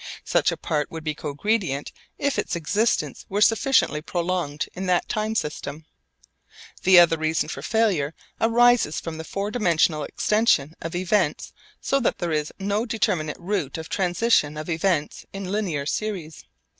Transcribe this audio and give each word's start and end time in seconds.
Such 0.25 0.51
a 0.51 0.57
part 0.57 0.89
would 0.89 1.03
be 1.03 1.13
cogredient 1.13 1.91
if 2.17 2.39
its 2.39 2.55
existence 2.55 3.27
were 3.29 3.39
sufficiently 3.39 4.01
prolonged 4.01 4.67
in 4.73 4.87
that 4.87 5.07
time 5.07 5.35
system. 5.35 5.85
The 6.81 6.97
other 6.97 7.17
reason 7.19 7.49
for 7.49 7.61
failure 7.61 8.15
arises 8.41 8.99
from 8.99 9.19
the 9.19 9.23
four 9.23 9.51
dimensional 9.51 10.01
extension 10.01 10.73
of 10.81 10.95
events 10.95 11.53
so 11.81 11.99
that 11.99 12.17
there 12.17 12.31
is 12.31 12.51
no 12.57 12.83
determinate 12.87 13.39
route 13.39 13.77
of 13.77 13.89
transition 13.89 14.57
of 14.57 14.71
events 14.71 15.27
in 15.33 15.51
linear 15.51 15.85
series. 15.85 16.45